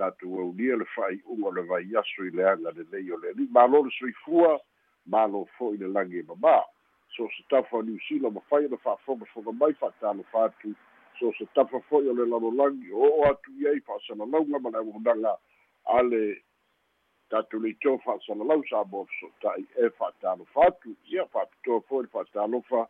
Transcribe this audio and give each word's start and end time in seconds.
tatu 0.00 0.32
au 0.40 0.50
nia 0.56 0.80
le 0.80 0.88
whai 0.96 1.20
unga 1.28 1.54
le 1.60 1.68
vai 1.68 1.84
aso 2.02 2.24
i 2.24 2.30
le 2.32 2.48
anga 2.48 2.72
le 2.72 2.88
lei 2.92 3.12
o 3.12 3.16
le 3.20 3.36
ni. 3.36 3.48
Malo 3.52 3.84
le 3.84 3.90
so 3.98 4.08
i 4.08 4.16
fua 4.24 4.58
malo 5.06 5.46
fo 5.56 5.74
i 5.74 5.80
le 5.80 5.88
lagi 5.88 6.22
ma 6.28 6.36
mā 6.44 6.58
so 7.16 7.28
se 7.36 7.42
tafa 7.50 7.82
ni 7.82 7.96
usila 7.98 8.30
ma 8.30 8.40
whai 8.50 8.68
na 8.68 8.76
whafonga 8.84 9.26
fonga 9.34 9.52
mai 9.52 9.74
whatalo 9.80 10.24
whatu 10.32 10.74
so 11.18 11.32
se 11.38 11.46
tafa 11.54 11.80
fo'i 11.88 12.08
o 12.08 12.12
le 12.12 12.24
lalolagi 12.26 12.92
o 12.92 13.08
o 13.20 13.24
atu 13.30 13.52
iai 13.60 13.80
fa'asalalauga 13.80 14.58
ma 14.58 14.70
le 14.70 14.78
auaunaga 14.78 15.34
a 15.96 16.02
le 16.02 16.22
tatou 17.30 17.60
leitio 17.60 17.98
fa'asalalau 18.04 18.62
sa 18.70 18.84
mo 18.84 19.06
sota'i 19.18 19.66
e 19.76 19.90
fa'atalofa 19.98 20.68
atu 20.68 20.94
ia 21.12 21.26
fa'apitoa 21.34 21.80
fo'i 21.88 22.06
le 22.06 22.12
fa'atalofa 22.14 22.86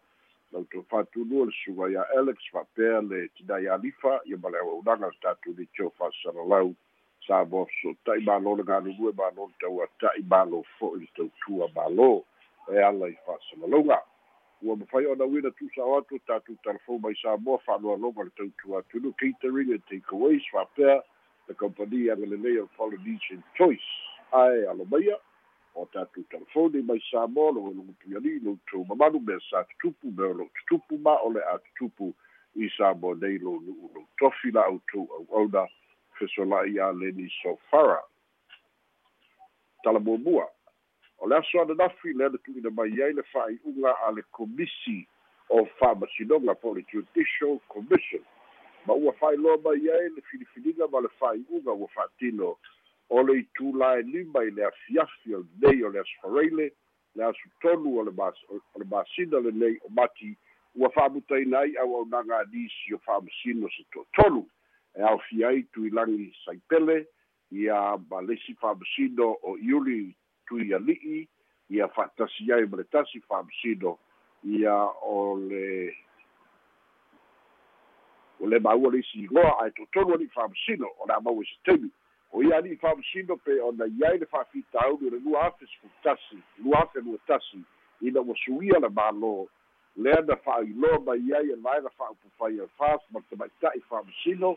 lautou 0.52 0.84
fa'atunua 0.90 1.46
le 1.46 1.54
suga 1.64 1.90
ia 1.90 2.04
alex 2.18 2.38
fa'apea 2.52 3.00
le 3.00 3.28
tinai 3.34 3.68
alifa 3.68 4.20
ia 4.26 4.36
ma 4.36 4.50
le 4.50 4.58
auaunaga 4.58 5.10
le 5.10 5.20
tatou 5.22 5.56
leitio 5.56 5.90
fa'asalalau 5.98 6.74
sa 7.26 7.44
mo 7.44 7.66
sota'i 7.82 8.24
malo 8.24 8.56
le 8.56 8.64
galulue 8.64 9.12
malo 9.16 9.50
le 9.50 9.56
tauata'i 9.60 10.22
malo 10.22 10.64
fo'i 10.78 11.00
le 11.00 11.08
tautua 11.16 11.68
malo 11.74 12.24
e 12.72 12.78
ala 12.78 13.08
i 13.08 13.16
fa'asalalauga 13.26 14.00
ua 14.62 14.76
mafai 14.76 15.06
ona 15.06 15.24
uina 15.24 15.50
tusao 15.50 15.98
atu 15.98 16.18
tatou 16.18 16.56
talafou 16.62 16.98
mai 16.98 17.14
sa 17.22 17.36
moa 17.36 17.58
fa'aloaloga 17.58 18.24
le 18.24 18.30
tautu 18.36 18.76
atunu 18.78 19.12
catering 19.12 19.72
and 19.72 19.82
takeaways 19.88 20.42
fa'apea 20.52 21.02
le 21.48 21.54
company 21.54 22.10
aga 22.10 22.26
lelei 22.26 22.58
o 22.58 22.62
le 22.62 22.68
polynesian 22.76 23.42
choice. 23.56 23.90
Ae 24.32 24.68
alo 24.68 24.84
maia 24.84 25.16
o 25.74 25.86
tatou 25.92 26.24
talafoni 26.30 26.82
mai 26.82 27.00
sa 27.10 27.26
moa 27.26 27.52
lo 27.52 27.60
logo 27.60 27.94
tuiali 28.02 28.38
loutou 28.38 28.84
mamalu 28.84 29.20
mea 29.20 29.40
sa 29.50 29.64
tutupu 29.64 30.12
mea 30.12 30.28
o 30.28 30.32
lou 30.32 30.50
tutupu 30.54 30.98
ma 30.98 31.16
o 31.24 31.30
le 31.32 31.40
a 31.40 31.58
tutupu 31.58 32.14
i 32.56 32.68
sa 32.76 32.94
moa 32.94 33.14
nei 33.14 33.38
lo 33.38 33.56
nu'u 33.64 33.90
lou 33.94 34.06
tofi 34.18 34.50
la 34.50 34.68
outou 34.68 35.08
auauna 35.16 35.66
fesola'i 36.20 36.78
a 36.80 36.92
leni 36.92 37.30
sofara. 37.42 38.00
Talamuamua 39.84 40.48
o 41.18 41.28
le 41.28 41.36
aso 41.36 41.60
ananafi 41.60 42.12
le 42.12 42.24
ana 42.26 42.38
tu'uina 42.38 42.70
mai 42.70 43.02
ai 43.02 43.12
le 43.12 43.22
fa'ai'uga 43.32 43.94
a 44.06 44.12
le 44.12 44.22
komisi 44.32 45.06
o 45.48 45.64
fa'amasinoga 45.78 46.54
po 46.54 46.74
le 46.74 46.84
judicial 46.92 47.60
commission. 47.68 48.24
Ma 48.86 48.94
ua 48.94 49.12
fa'ailoa 49.20 49.60
mai 49.64 49.88
ai 49.88 50.08
le 50.16 50.22
filifiliga 50.30 50.88
ma 50.88 51.00
le 51.00 51.08
fa'ai'uga 51.20 51.72
ua 51.72 51.88
fa'atino 51.96 52.56
o 53.10 53.22
le 53.22 53.40
itulae 53.40 54.02
lima 54.02 54.44
i 54.44 54.50
le 54.50 54.64
afiafi 54.64 55.34
o 55.34 55.44
lenei 55.44 55.84
o 55.84 55.88
le 55.88 56.00
asfareile 56.00 56.72
le 57.14 57.24
asu 57.24 57.48
tolu 57.60 57.98
o 57.98 58.04
le 58.04 58.84
masina 58.84 59.40
lenei 59.40 59.76
o 59.84 59.88
mati. 59.88 60.36
Ua 60.74 60.88
fa'amutaina 60.90 61.58
ai 61.58 61.76
auaunaga 61.76 62.38
alisi 62.38 62.94
o 62.94 62.98
fa'amasino 62.98 63.68
se 63.76 63.84
to'atolu 63.92 64.46
e 64.94 65.02
aofia 65.02 65.48
ai 65.48 65.62
tuilagi 65.62 66.34
saipele 66.44 67.06
ia 67.50 67.98
ma 68.10 68.22
lesi 68.22 68.54
fa'amasino 68.54 69.36
o 69.42 69.58
iuli 69.58 70.14
tui 70.46 70.74
ali'i 70.74 71.28
ia 71.70 71.88
fa'atasi 71.88 72.52
ai 72.52 72.66
ma 72.66 72.76
le 72.76 72.84
tasi 72.84 73.20
fa'amasino 73.20 73.98
ia 74.44 74.74
o 75.02 75.36
le 75.36 75.94
o 78.40 78.46
le 78.46 78.58
maua 78.58 78.90
le 78.92 78.98
isi 78.98 79.24
igoa 79.24 79.64
ae 79.64 79.70
totonu 79.70 80.14
ali'i 80.14 80.28
fa'amasino 80.28 80.86
o 80.98 81.06
le 81.06 81.14
amau 81.14 81.42
e 81.42 81.46
setemi 81.46 81.90
o 82.32 82.42
ia 82.42 82.56
ali'i 82.56 82.76
fa'amasino 82.76 83.36
pe 83.36 83.60
ona 83.60 83.86
iai 83.86 84.18
le 84.18 84.26
fa'afitauli 84.26 85.06
o 85.06 85.10
le 85.10 85.18
lua 85.18 85.46
afe 85.46 85.66
sefulutasi 85.66 86.42
lua 86.64 86.82
afe 86.82 87.00
lua 87.00 87.18
tasi 87.26 87.62
ina 88.00 88.20
ua 88.20 88.34
suia 88.44 88.78
le 88.78 88.88
mālō. 88.88 89.46
Lea 89.96 90.22
na 90.26 90.36
fa'ailoa 90.36 91.00
mai 91.04 91.32
ai 91.34 91.50
e 91.50 91.56
laega 91.56 91.90
fa'aupufai 91.98 92.58
e 92.58 92.66
fas 92.78 93.00
ma 93.10 93.20
le 93.20 93.26
tamaita'i 93.30 93.80
fa'amasino 93.88 94.56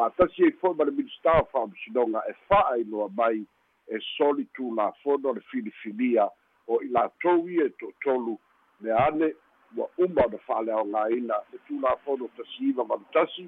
fa'atasi 0.00 0.44
ai 0.44 0.52
fo'i 0.52 0.74
ma 0.74 0.84
le 0.84 0.92
minista 0.96 1.32
o 1.42 1.44
fa'amasinoga 1.52 2.24
e 2.24 2.34
fa'ailoa 2.48 3.08
mai 3.12 3.44
e 3.86 3.98
soli 4.16 4.46
tulafono 4.56 5.32
le 5.32 5.40
filifilia 5.52 6.24
o 6.66 6.80
i 6.80 6.88
latou 6.88 7.48
ia 7.48 7.66
e 7.68 7.72
to'atolu 7.76 8.38
le 8.80 8.92
ane 8.96 9.34
ua 9.76 9.88
uma 9.98 10.24
ona 10.24 10.38
fa'aleaogāina 10.46 11.36
le 11.52 11.58
tulafono 11.66 12.30
tasiiva 12.36 12.84
malutasi 12.84 13.44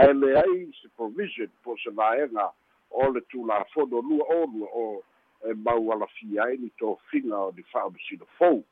ae 0.00 0.12
leai 0.12 0.72
se 0.80 0.88
provision 0.96 1.50
po 1.62 1.76
se 1.76 1.90
vaega 1.90 2.48
o 2.90 3.10
le 3.12 3.20
tulafono 3.28 4.00
lua 4.00 4.24
o 4.32 4.46
lua 4.46 4.68
o 4.72 5.02
e 5.44 5.52
mau 5.54 5.92
alafia 5.92 6.44
ai 6.44 6.56
ni 6.56 6.70
tofiga 6.80 7.36
o 7.36 7.52
ni 7.52 7.62
fa'amasino 7.62 8.24
fou. 8.38 8.64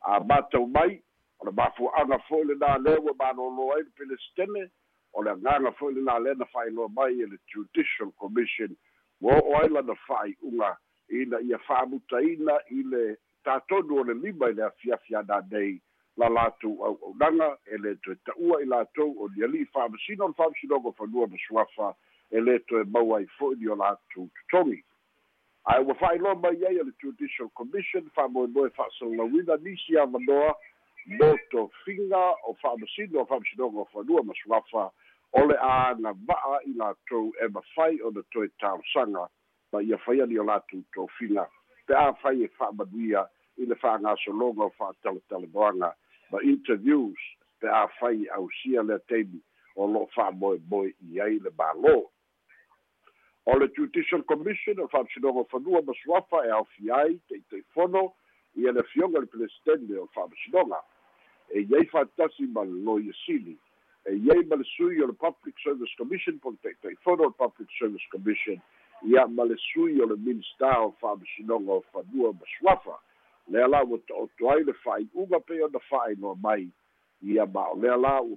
A 0.00 0.18
matau 0.20 0.66
mai 0.66 0.98
o 1.38 1.46
le 1.46 1.52
mafua'aga 1.54 2.18
fo'i 2.26 2.50
lenā 2.50 2.74
lea 2.82 2.98
ua 2.98 3.14
malōlō 3.22 3.70
ai 3.76 3.82
le 3.86 3.90
pelesitele 3.94 4.70
o 5.18 5.22
le 5.26 5.34
agaga 5.34 5.72
fo'i 5.78 5.96
lenā 5.98 6.18
lea 6.22 6.38
na 6.38 6.46
fa'ailoa 6.52 6.88
mai 6.94 7.18
e 7.18 7.26
le 7.26 7.38
judicial 7.54 8.12
commission 8.22 8.76
ua 9.20 9.34
o'o 9.42 9.56
ai 9.60 9.68
lana 9.68 9.94
fa'ai'uga 10.06 10.76
ina 11.08 11.40
ia 11.40 11.58
fa'amutaina 11.66 12.54
i 12.70 12.82
le 12.92 13.16
tatonu 13.44 14.00
o 14.00 14.04
le 14.04 14.14
lima 14.14 14.50
i 14.50 14.54
le 14.54 14.64
afiafi 14.70 15.16
ana 15.16 15.40
nei. 15.50 15.80
La 16.18 16.28
latou 16.28 16.82
au'aunaga 16.82 17.48
e 17.70 17.78
lē 17.78 17.94
toe 18.02 18.16
ta'ua 18.26 18.60
i 18.62 18.66
latou 18.66 19.14
o 19.22 19.28
ni 19.34 19.44
ali'i 19.46 19.66
fa'amasino 19.74 20.24
o 20.24 20.28
le 20.28 20.34
fa'amasinoga 20.38 20.92
fanua 20.98 21.26
ma 21.26 21.38
suafa 21.46 21.92
e 22.30 22.40
lē 22.42 22.58
toe 22.66 22.84
mau 22.94 23.14
ai 23.16 23.26
fo'i 23.38 23.58
ni 23.58 23.68
o 23.70 23.76
latou 23.78 24.28
totogi 24.38 24.80
ae 25.70 25.84
ua 25.84 25.94
fa'ailoa 26.00 26.34
mai 26.42 26.58
ai 26.66 26.80
a 26.80 26.86
le 26.88 26.94
judicial 27.02 27.50
commission 27.54 28.10
fa'amoemoe 28.14 28.70
fa'asalalauina 28.78 29.56
nisi 29.62 29.98
avanoa 29.98 30.54
mo 31.18 31.30
tofiga 31.50 32.24
o 32.50 32.54
fa'amasino 32.62 33.22
o 33.22 33.26
fa'amasinoga 33.26 33.86
o 33.86 33.88
fanua 33.94 34.22
ma 34.22 34.34
suafa 34.42 34.90
o 35.32 35.44
le 35.46 35.56
aga 35.60 36.12
va'a 36.26 36.60
i 36.64 36.72
latou 36.74 37.32
e 37.42 37.48
mafai 37.48 38.00
ona 38.02 38.22
toe 38.32 38.48
taosaga 38.60 39.28
ma 39.72 39.82
ia 39.82 39.98
faia 39.98 40.26
ni 40.26 40.38
o 40.38 40.44
latou 40.44 40.84
tofiga 40.94 41.46
pe 41.86 41.94
a 41.94 42.12
fai 42.22 42.44
e 42.44 42.48
fa'amanuia 42.58 43.26
i 43.56 43.66
le 43.66 43.74
fa'agasologa 43.74 44.64
o 44.64 44.72
fa'ataletaleboaga 44.78 45.92
ma 46.30 46.38
interviews 46.42 47.20
pe 47.60 47.68
a 47.68 47.86
fai 48.00 48.28
ausia 48.36 48.82
lea 48.82 48.98
taimi 49.08 49.40
o 49.76 49.86
lo'o 49.86 50.08
fa'amoemoe 50.14 50.94
i 51.10 51.20
ai 51.20 51.38
le 51.38 51.50
mālō. 51.50 51.96
O 53.48 53.58
le 53.58 53.68
judicial 53.76 54.24
commission 54.24 54.80
o 54.80 54.88
fa'amasinoga 54.88 55.44
fanua 55.52 55.82
ma 55.82 55.94
suafa 56.02 56.44
e 56.46 56.50
aofia 56.50 56.96
ai 57.04 57.20
te'ite'ifono 57.28 58.12
ia 58.56 58.72
le 58.72 58.80
afioga 58.80 59.20
le 59.20 59.26
pelesitene 59.26 59.98
o 59.98 60.08
fa'amasinoga 60.14 60.80
e 61.48 61.66
iai 61.68 61.86
fa'atasi 61.92 62.48
ma 62.52 62.64
le 62.64 62.76
loia 62.84 63.12
sili 63.24 63.52
e 63.52 63.67
iai 64.10 64.44
ma 64.44 64.56
le 64.56 64.64
sui 64.64 65.02
o 65.02 65.06
le 65.06 65.12
public 65.12 65.54
service 65.62 65.94
commission 65.96 66.38
po 66.38 66.50
le 66.50 66.58
te'ite'ifono 66.62 67.22
o 67.22 67.32
le 67.32 67.38
public 67.38 67.70
service 67.78 68.06
commission 68.10 68.60
ia 69.02 69.26
ma 69.26 69.44
le 69.44 69.56
sui 69.56 70.00
o 70.00 70.06
le 70.06 70.16
minista 70.16 70.80
o 70.80 70.94
fa'amasinoga 71.00 71.72
o 71.72 71.84
fanua 71.92 72.32
ma 72.32 72.46
suafa 72.58 72.98
lea 73.48 73.68
la 73.68 73.82
ua 73.84 73.98
to'oto 74.06 74.50
ai 74.50 74.64
le 74.64 74.72
fa'ai'uga 74.72 75.40
pei 75.40 75.62
ona 75.62 75.78
fa'ailoa 75.88 76.36
mai. 76.42 76.68
Ia 77.22 77.46
ma 77.46 77.68
o 77.72 77.76
lea 77.80 77.96
la 77.96 78.20
ua 78.20 78.36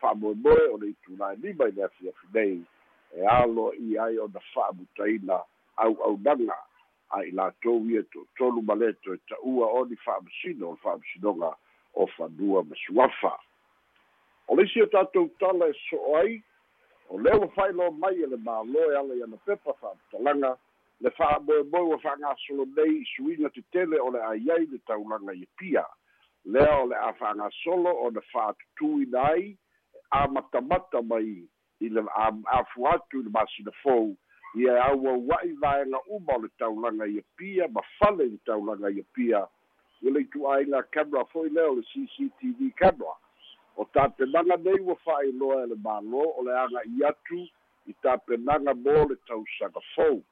fa'amoemoe 0.00 0.68
o 0.72 0.76
le 0.78 0.88
itulae 0.92 1.36
lima 1.36 1.68
i 1.68 1.72
le 1.72 1.84
afiafi 1.84 2.26
nei. 2.34 2.60
E 3.16 3.26
alo 3.26 3.72
i 3.74 3.98
ai 3.98 4.18
ona 4.18 4.40
fa'amutaina 4.52 5.40
au'aunaga 5.76 6.58
a 7.10 7.24
i 7.24 7.30
latou 7.30 7.86
ia 7.88 8.02
to'atolu 8.12 8.62
ma 8.62 8.74
le 8.74 8.92
toe 9.02 9.18
ta'ua 9.28 9.66
o 9.66 9.84
ni 9.84 9.96
fa'amasino 9.96 10.68
o 10.68 10.72
le 10.76 10.82
fa'amasinoga 10.82 11.56
o 11.94 12.06
fanua 12.16 12.64
ma 12.64 12.76
suafa 12.86 13.38
o 14.48 14.56
le 14.56 14.64
isi 14.64 14.82
o 14.82 14.86
tatou 14.86 15.28
tala 15.40 15.68
e 15.68 15.74
so'o 15.88 16.16
ai 16.16 16.42
o 17.08 17.18
lea 17.18 17.36
ua 17.36 17.48
fa'ailoa 17.56 17.90
mai 17.90 18.22
e 18.22 18.26
le 18.26 18.36
mālo 18.36 18.90
e 18.90 18.96
ala 18.96 19.14
iana 19.14 19.36
pepa 19.46 19.72
fa'amatalaga 19.80 20.56
le 21.00 21.10
fa'amoemoe 21.10 21.88
ua 21.88 21.98
fa'agasolo 21.98 22.66
nei 22.76 23.00
i 23.00 23.04
suiga 23.14 23.50
tetele 23.50 24.00
o 24.00 24.10
le 24.10 24.20
aiai 24.24 24.66
le 24.66 24.78
taulaga 24.86 25.34
ia 25.34 25.46
pia. 25.56 25.84
Lea 26.44 26.76
o 26.82 26.86
le 26.86 26.96
a 26.96 27.12
fa'agasolo 27.12 27.92
ona 28.06 28.20
fa'atutuina 28.32 29.24
ai 29.32 29.56
a 30.10 30.28
matamata 30.28 31.02
mai 31.02 31.48
i 31.80 31.88
le 31.88 32.04
afu 32.58 32.88
atu 32.88 33.20
i 33.20 33.24
le 33.24 33.30
masina 33.30 33.72
fou. 33.82 34.16
Ia 34.54 34.76
e 34.76 34.80
auaua'i 34.80 35.52
vaega 35.60 35.98
uma 36.08 36.36
o 36.36 36.42
le 36.42 36.48
taulaga 36.58 37.06
ia 37.06 37.22
pia 37.36 37.68
ma 37.68 37.82
fale 37.98 38.24
i 38.24 38.30
le 38.36 38.38
taulaga 38.46 38.90
ia 38.90 39.04
pia. 39.12 39.46
Ua 40.02 40.10
le 40.10 40.20
itu'aiga 40.20 40.82
camera 40.90 41.24
fo'i 41.32 41.48
lea 41.48 41.68
o 41.70 41.74
le 41.80 41.82
cctv 41.82 42.72
camera 42.76 43.16
o 43.76 43.84
tapenaga 43.84 44.56
nei 44.56 44.80
ua 44.80 44.94
fa'ailoa 45.04 45.62
e 45.64 45.66
le 45.72 45.76
mālō 45.86 46.22
o 46.38 46.42
le 46.46 46.54
aga'i 46.58 47.04
atu 47.08 47.40
i 47.90 47.94
tapenaga 48.02 48.74
mo 48.74 48.94
le 49.10 49.16
tausaga 49.26 49.82
fou. 49.94 50.22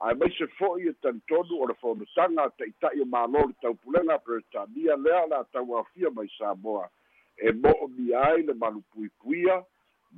Ae 0.00 0.14
maise 0.14 0.48
fo'i 0.56 0.88
e 0.88 0.94
tanitonu 1.04 1.60
o 1.60 1.68
le 1.68 1.76
fonotaga 1.82 2.48
ta'ita'i 2.58 3.04
o 3.04 3.08
mālō 3.12 3.46
le 3.48 3.54
taupulega 3.62 4.18
peretania 4.24 4.96
lea 4.96 5.26
le 5.28 5.36
a 5.36 5.44
tauafia 5.52 6.10
mai 6.10 6.28
samoa. 6.38 6.88
E 7.36 7.52
mo'omia 7.52 8.24
ai 8.32 8.42
le 8.42 8.54
malupuipuia 8.54 9.62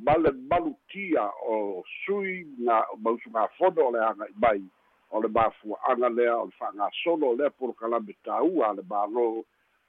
ma 0.05 0.17
le 0.17 0.33
malutia 0.33 1.27
o 1.51 1.83
sui 2.05 2.45
ga 2.63 2.85
mausugāfono 3.03 3.89
o 3.89 3.95
le 3.97 4.05
aga'i 4.07 4.35
mai 4.39 4.63
o 5.11 5.23
le 5.23 5.29
mafua'aga 5.29 6.09
lea 6.15 6.37
o 6.39 6.45
le 6.47 6.59
fa'agasolo 6.59 7.33
o 7.33 7.37
lea 7.37 7.51
polokalame 7.51 8.15
tāua 8.23 8.71
a 8.71 8.77
le 8.79 8.87
mālō 8.87 9.31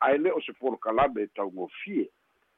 ae 0.08 0.18
lē 0.18 0.34
o 0.34 0.42
se 0.42 0.54
polokalame 0.58 1.28
e 1.28 1.36
taugofie 1.38 2.10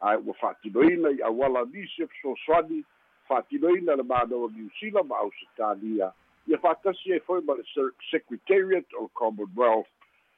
ae 0.02 0.18
ua 0.18 0.34
fa'atinoina 0.34 1.12
i 1.18 1.22
auala 1.22 1.66
nisi 1.74 2.04
e 2.04 2.08
fesoasoani 2.08 2.84
fa'atinoina 3.30 3.96
le 3.96 4.04
mālō 4.04 4.50
niusila 4.56 5.04
ma 5.04 5.22
ausitalia 5.26 6.12
ia 6.48 6.58
fa'atasi 6.58 7.14
ai 7.14 7.20
foi 7.28 7.42
ma 7.46 7.54
le 7.60 7.64
secretariat 8.10 8.98
o 9.00 9.08
commonwealth 9.14 9.92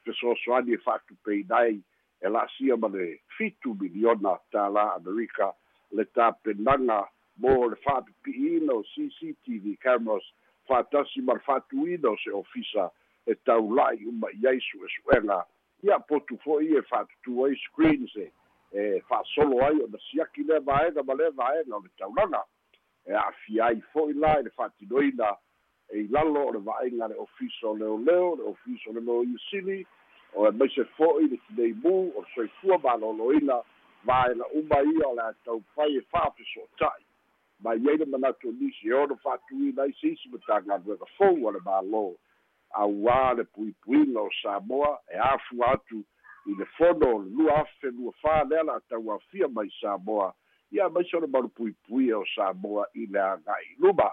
fesoasoani 0.04 0.76
e 0.76 0.80
fa'atupeina 0.84 1.56
ai 1.56 1.80
e 2.20 2.28
la'asia 2.28 2.76
ma 2.76 2.88
le 2.92 3.06
fitu 3.38 3.74
miliona 3.80 4.36
tālā 4.52 4.84
amerika 4.96 5.52
le 5.92 6.04
tapenaga 6.04 7.00
mo 7.40 7.56
le 7.68 7.80
fa'apipi'ina 7.86 8.72
o 8.72 8.84
cctv 8.92 9.74
cameras 9.80 10.28
fa'atasi 10.68 11.24
ma 11.24 11.40
le 11.40 11.44
fa'atuina 11.48 12.12
o 12.12 12.16
se 12.20 12.30
ofisa 12.30 12.90
e 13.26 13.34
taula'i 13.48 14.04
uma 14.06 14.28
i 14.36 14.46
ai 14.46 14.60
su'esu'ega 14.60 15.40
ia 15.88 15.98
potu 16.08 16.36
fo'i 16.44 16.76
e 16.76 16.82
fa'atutū 16.92 17.44
ai 17.46 17.56
screens 17.64 18.16
e 18.16 18.30
e 18.74 19.00
fa'asolo 19.08 19.62
ai 19.66 19.78
o 19.82 19.86
na 19.86 19.98
siaki 20.10 20.42
lea 20.42 20.60
vaega 20.60 21.02
ma 21.02 21.14
lea 21.14 21.30
vaega 21.30 21.76
o 21.76 21.80
le 21.80 21.90
taulaga 21.98 22.42
e 23.06 23.12
a'afia 23.12 23.66
ai 23.66 23.80
fo'i 23.92 24.12
la 24.12 24.38
i 24.40 24.42
le 24.42 24.50
fa'atinoina 24.50 25.30
e 25.88 26.06
lalo 26.10 26.46
o 26.48 26.52
le 26.52 26.58
va'aiga 26.58 27.08
le 27.08 27.14
ofisa 27.26 27.68
o 27.68 27.76
leoleo 27.76 28.34
le 28.36 28.42
ofisa 28.42 28.90
o 28.90 28.92
le 28.92 29.00
lo 29.00 29.22
iusili 29.22 29.86
o 30.34 30.48
e 30.48 30.50
maise 30.50 30.84
fo'i 30.96 31.28
le 31.28 31.38
tinei 31.46 31.72
mu 31.84 32.10
o 32.16 32.26
le 32.26 32.28
soifua 32.34 32.82
malōlōina 32.82 33.62
vaega 34.04 34.44
uma 34.58 34.78
ia 34.82 35.08
o 35.08 35.14
le 35.14 35.22
atau 35.22 35.62
pai 35.74 35.96
e 35.96 36.02
fa'afeso'ota'i 36.10 37.04
mai 37.64 37.78
ai 37.88 37.96
le 37.96 38.06
manatu 38.06 38.52
nisi 38.52 38.88
e 38.88 38.92
ono 38.92 39.16
fa'atuina 39.16 39.82
ai 39.82 39.92
se 40.00 40.08
isi 40.08 40.28
ma 40.28 40.38
tagaluega 40.46 41.06
fou 41.16 41.48
a 41.48 41.52
le 41.52 41.60
mālō. 41.64 42.04
Auā 42.74 43.36
le 43.38 43.44
puipuiga 43.54 44.20
o 44.20 44.30
samoa 44.42 44.98
e 45.08 45.16
afua 45.16 45.72
atu 45.72 46.02
i 46.46 46.54
le 46.58 46.64
fono 46.76 47.18
lua 47.18 47.60
afe 47.62 47.90
lua 47.90 48.12
fā 48.22 48.42
lea 48.48 48.62
la 48.62 48.74
atauafia 48.80 49.48
mai 49.48 49.70
samoa. 49.80 50.32
Ia 50.72 50.88
maise 50.88 51.16
o 51.16 51.20
le 51.20 51.26
malupuipuia 51.26 52.18
o 52.18 52.24
samoa 52.34 52.86
i 52.94 53.06
le 53.06 53.20
aga'i 53.20 53.76
luma 53.78 54.10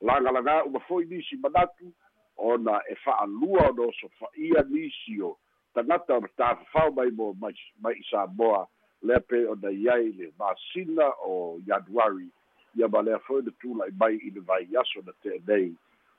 lagalagā 0.00 0.62
uma 0.66 0.80
fo'i 0.88 1.06
nisi 1.10 1.36
manatu 1.36 1.92
ona 2.36 2.80
e 2.88 2.96
fa'alua 3.04 3.68
ona 3.70 3.88
osofa'ia 3.90 4.64
nisi 4.70 5.20
o 5.22 5.36
tagata 5.74 6.16
o 6.16 6.20
le 6.20 6.28
tafafao 6.36 6.90
mai 6.92 7.10
mo 7.10 7.34
mai 7.40 7.94
i 7.94 8.04
samoa. 8.10 8.66
Lea 9.02 9.20
pe 9.20 9.44
ona 9.46 9.70
iai 9.70 10.12
le 10.12 10.32
masina 10.38 11.12
o 11.24 11.60
ianuari 11.66 12.30
ia 12.76 12.88
ma 12.88 13.02
lea 13.02 13.18
foi 13.18 13.42
le 13.42 13.52
tula'i 13.60 13.92
mai 14.00 14.16
i 14.16 14.30
le 14.30 14.40
vai 14.40 14.68
aso 14.80 15.02
na 15.06 15.12
te'enei 15.22 15.74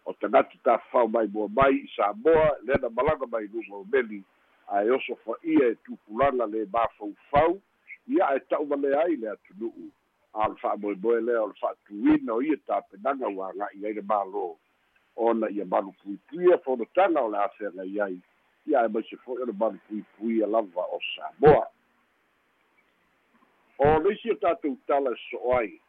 o 0.05 0.13
tagata 0.13 0.57
tafafao 0.63 1.07
mai 1.07 1.27
mua 1.27 1.47
mai 1.49 1.75
i 1.75 1.89
samoa 1.95 2.57
lena 2.63 2.89
malaga 2.89 3.25
mai 3.27 3.47
luga 3.53 3.75
o 3.75 3.85
meli 3.91 4.23
ae 4.67 4.91
oso 4.91 5.15
fa'ia 5.15 5.67
e 5.67 5.75
tupulaga 5.75 6.45
le 6.45 6.65
mafaufau 6.65 7.61
ia 8.07 8.35
e 8.35 8.39
ta'u 8.39 8.65
ma 8.65 8.75
lea 8.75 9.03
ai 9.03 9.15
le 9.15 9.29
atunu'u. 9.29 9.91
A 10.33 10.47
le 10.47 10.55
fa'amoemoe 10.55 11.21
lea 11.21 11.43
o 11.43 11.47
le 11.47 11.53
fa'atuina 11.59 12.33
o 12.33 12.41
ia 12.41 12.57
tapenaga 12.67 13.27
ua 13.29 13.49
aga'i 13.49 13.85
ai 13.85 13.93
le 13.93 14.01
mālō 14.01 14.55
ona 15.15 15.49
ia 15.49 15.65
malupuipuia 15.65 16.57
fonotaga 16.57 17.21
o 17.21 17.29
le 17.29 17.37
afeagai 17.37 18.01
ai. 18.01 18.19
Ia 18.67 18.85
e 18.85 18.87
maise 18.87 19.15
fo'i 19.23 19.41
o 19.41 19.45
le 19.45 19.53
malupuipuia 19.53 20.47
lava 20.47 20.83
o 20.91 20.99
samoa. 21.15 21.67
O 23.79 23.99
le 23.99 24.13
isi 24.13 24.31
o 24.31 24.35
tatou 24.35 24.77
tala 24.87 25.11
e 25.11 25.21
so'o 25.29 25.55
ai. 25.57 25.79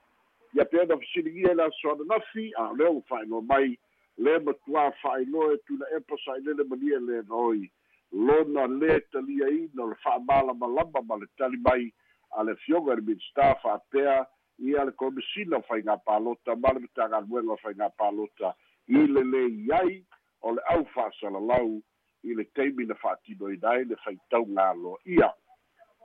Ia 0.55 0.65
pe 0.65 0.81
ona 0.81 0.99
fesiligia 0.99 1.51
i 1.51 1.55
le 1.55 1.67
aso 1.67 1.93
ananafi 1.93 2.53
a 2.55 2.71
lea 2.79 2.91
ua 2.91 3.03
fa'ailoa 3.11 3.43
mai 3.43 3.75
le 4.19 4.39
matuā 4.39 4.91
fa'ailoa 5.03 5.55
e 5.55 5.59
tuna 5.67 5.87
epa 5.97 6.17
sa'ilele 6.25 6.65
malia 6.65 6.99
le 7.01 7.23
noi 7.27 7.67
lona 8.13 8.67
lē 8.67 9.01
taliaina 9.13 9.83
o 9.85 9.89
le 9.91 9.97
fa'amalamalama 10.05 11.03
ma 11.09 11.17
le 11.17 11.27
tali 11.37 11.57
mai 11.57 11.93
a 12.37 12.43
le 12.43 12.55
fioga 12.65 12.93
i 12.93 12.97
le 12.97 13.03
minista 13.03 13.55
fa'apea 13.63 14.27
ia 14.59 14.85
le 14.85 14.93
komisina 14.93 15.59
o 15.59 15.67
faigā 15.69 15.99
palota 16.05 16.57
ma 16.57 16.73
le 16.73 16.81
matagaluega 16.87 17.57
faigā 17.63 17.91
palota 17.99 18.55
i 18.89 19.07
le 19.07 19.23
lei 19.33 19.69
ai 19.81 20.03
o 20.41 20.53
le 20.53 20.63
ʻau 20.73 20.85
fa'asalalau 20.95 21.81
i 22.25 22.35
le 22.35 22.45
taimi 22.57 22.87
na 22.87 22.95
fa'atinoina 22.95 23.71
ai 23.71 23.85
le 23.85 23.97
faitaugaloa 24.05 24.99
ia 25.07 25.33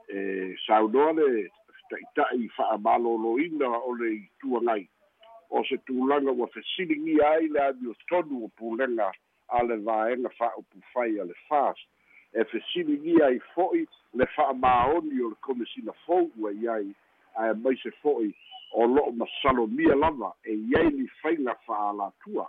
e 0.08 0.56
saunoa 0.66 1.12
le 1.12 1.28
ta'ita'i 1.90 2.48
fa'amalōlōina 2.56 3.68
o 3.88 3.94
le 4.00 4.12
ituagai 4.14 4.88
o 5.50 5.64
se 5.64 5.78
tulaga 5.86 6.32
ua 6.32 6.48
fesiligia 6.54 7.30
ai 7.30 7.48
le 7.48 7.60
amio 7.60 7.94
tonu 8.08 8.44
o 8.44 8.48
pulega 8.58 9.10
a 9.48 9.62
le 9.62 9.76
vaega 9.76 10.30
fa'aupufai 10.38 11.20
a 11.20 11.24
le 11.24 11.34
fas 11.48 11.78
e 12.34 12.44
fesiligia 12.44 13.26
ai 13.26 13.40
fo'i 13.54 13.86
le 14.14 14.26
fa'amaoni 14.34 15.22
o 15.22 15.28
le 15.28 15.38
komisina 15.40 15.92
fou 16.06 16.30
ua 16.38 16.52
iai 16.52 16.90
ae 17.34 17.52
mai 17.62 17.76
se 17.82 17.90
fo'i 18.02 18.34
o 18.72 18.86
lo'o 18.86 19.12
masalomia 19.12 19.94
lava 19.94 20.32
e 20.42 20.54
iai 20.54 20.90
li 20.90 21.06
faiga 21.22 21.54
fa'alatua 21.66 22.48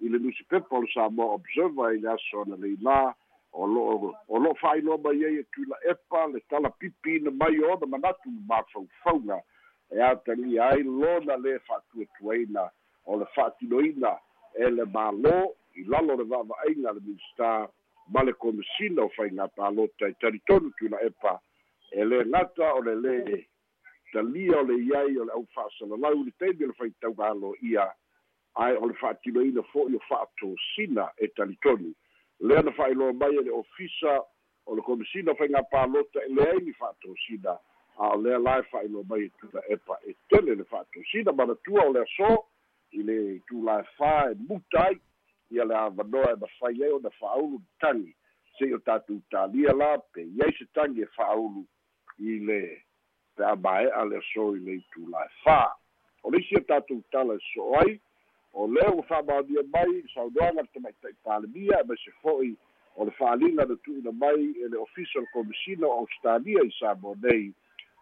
i 0.00 0.08
le 0.08 0.18
nusipepa 0.18 0.76
o 0.76 0.82
le 0.82 0.88
samoa 0.94 1.38
observer 1.38 1.94
i 1.96 2.00
le 2.00 2.12
aso 2.12 2.42
ana 2.42 2.56
leilā 2.56 2.98
o 3.52 3.66
lo'o 3.66 4.12
o 4.28 4.38
lo'o 4.38 4.54
fa'ailoa 4.60 4.98
mai 5.04 5.24
ai 5.24 5.40
e 5.40 5.44
tula 5.52 5.76
epa 5.92 6.26
le 6.26 6.40
tala 6.48 6.70
pipi 6.70 7.16
ina 7.16 7.30
mai 7.30 7.56
ona 7.64 7.86
manatu 7.86 8.28
mafaufauga 8.48 9.40
e 9.90 10.00
atalia 10.00 10.68
ai 10.68 10.82
lona 10.82 11.36
lē 11.36 11.58
fa'atuatuaina 11.66 12.68
o 13.06 13.16
le 13.16 13.26
fa'atinoina 13.34 14.12
e 14.54 14.70
le 14.70 14.84
mālō 14.84 15.36
i 15.80 15.84
lalo 15.84 16.16
le 16.20 16.24
va'ava'aiga 16.24 16.92
le 16.92 17.00
minista 17.00 17.68
ma 18.08 18.22
le 18.22 18.32
komisina 18.32 19.04
o 19.04 19.10
faigā 19.16 19.48
palota 19.56 20.08
i 20.08 20.14
talitonu 20.20 20.72
tula 20.78 21.00
epa 21.06 21.38
e 21.92 22.04
lē 22.04 22.24
gata 22.30 22.74
o 22.74 22.80
le 22.82 22.94
lē 22.94 23.44
talia 24.12 24.58
o 24.60 24.62
le 24.62 24.76
iai 24.84 25.16
o 25.18 25.24
le 25.24 25.32
au 25.32 25.46
fa'asalalau 25.54 26.24
le 26.24 26.32
taimi 26.38 26.64
o 26.64 26.68
le 26.72 26.78
faitaugalo 26.78 27.54
ia 27.62 27.86
ae 28.54 28.76
o 28.76 28.86
le 28.86 28.94
fa'atinoina 29.00 29.62
fo'i 29.72 29.96
o 29.96 30.00
fa'atosina 30.08 31.08
e 31.16 31.28
talitonu 31.28 31.92
lea 32.40 32.62
na 32.62 32.72
fa'ailoa 32.72 33.12
mai 33.12 33.36
e 33.36 33.42
le 33.42 33.50
ofisa 33.50 34.20
o 34.66 34.74
le 34.76 34.82
komisina 34.82 35.32
faigā 35.38 35.62
palota 35.70 36.24
e 36.26 36.34
leai 36.34 36.64
ni 36.64 36.72
fa'atosina 36.72 37.56
a 37.98 38.08
o 38.16 38.20
lea 38.20 38.38
lae 38.38 38.62
fa'ailoa 38.72 39.04
mai 39.08 39.24
e 39.24 39.30
tula 39.40 39.62
epa 39.68 39.98
e 40.06 40.16
tele 40.28 40.54
le 40.54 40.64
fa'atosina 40.64 41.32
manatua 41.32 41.86
o 41.86 41.92
le 41.92 42.02
aso 42.02 42.44
i 42.92 43.02
le 43.02 43.18
tulae 43.48 43.86
fā 43.96 44.32
e 44.32 44.36
muta 44.48 44.86
ai 44.88 45.00
ia 45.52 45.64
le 45.64 45.76
avanoa 45.76 46.32
e 46.32 46.40
mafai 46.40 46.82
ai 46.84 46.92
ona 46.98 47.10
fa'aulu 47.20 47.60
tagi 47.80 48.14
se'i 48.58 48.74
o 48.74 48.78
tatou 48.78 49.20
talia 49.30 49.72
la 49.72 49.98
pe 49.98 50.22
iai 50.22 50.52
se 50.58 50.66
tagi 50.74 51.02
e 51.02 51.08
fa'aulu 51.16 51.64
i 52.18 52.38
le 52.48 52.62
pe 53.36 53.44
amae'a 53.44 54.04
le 54.08 54.16
aso 54.22 54.56
i 54.56 54.60
le 54.60 54.78
itulae 54.80 55.28
fā 55.44 55.60
o 56.22 56.30
le 56.30 56.40
isi 56.42 56.56
o 56.56 56.64
tatou 56.72 57.02
tala 57.12 57.34
e 57.34 57.44
so'o 57.52 57.78
ai 57.82 58.00
o 58.52 58.66
lea 58.66 58.90
ua 58.92 59.02
fa'amaonia 59.02 59.62
mai 59.72 60.02
saunoaga 60.14 60.62
le 60.62 60.68
tamaita'i 60.74 61.16
palemia 61.24 61.80
e 61.80 61.88
mai 61.88 61.96
se 62.04 62.12
fo'i 62.22 62.52
o 62.96 63.04
le 63.04 63.12
fa'aliga 63.16 63.64
na 63.64 63.76
tu'una 63.84 64.12
mai 64.12 64.52
e 64.64 64.68
le 64.68 64.76
official 64.76 65.26
commissioner 65.32 65.88
o 65.88 66.04
australia 66.04 66.60
i 66.64 66.72
sa 66.78 66.94
mo 67.00 67.16
nei. 67.22 67.52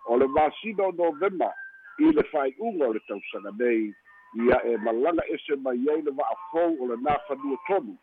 O 0.07 0.17
le 0.17 0.27
masina 0.27 0.85
o 0.89 0.93
novema 0.93 1.51
i 1.99 2.13
le 2.13 2.25
fa'ai'uga 2.33 2.89
o 2.89 2.93
le 2.93 3.01
tausaga 3.07 3.53
nei 3.59 3.95
ia 4.35 4.61
e 4.65 4.77
malaga 4.77 5.23
ese 5.29 5.57
mai 5.57 5.89
ai 5.91 6.03
le 6.03 6.11
va'afou 6.11 6.77
o 6.81 6.87
lenā 6.93 7.19
fanua 7.27 7.59
tonu. 7.67 7.97